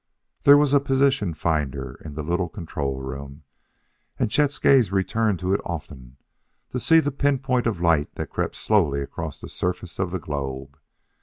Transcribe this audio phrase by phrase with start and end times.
[0.45, 3.43] There was a position finder in the little control room,
[4.17, 6.17] and Chet's gaze returned to it often
[6.71, 10.79] to see the pinpoint of light that crept slowly across the surface of a globe.